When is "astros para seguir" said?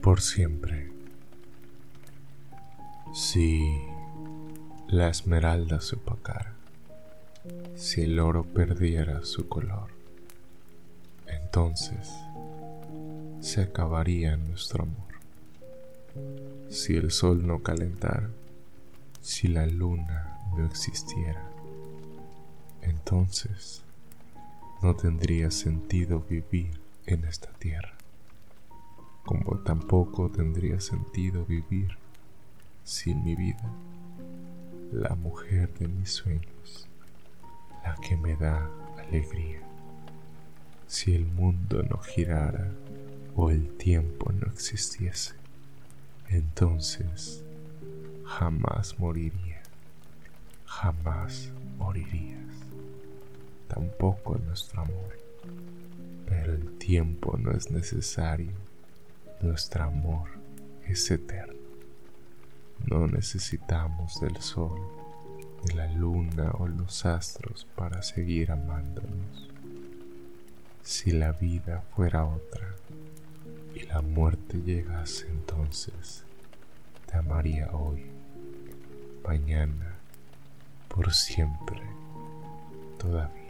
67.04-68.50